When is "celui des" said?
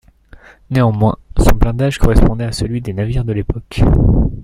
2.51-2.91